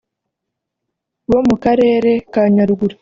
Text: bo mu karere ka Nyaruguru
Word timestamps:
bo 1.29 1.39
mu 1.47 1.55
karere 1.63 2.11
ka 2.33 2.43
Nyaruguru 2.55 2.95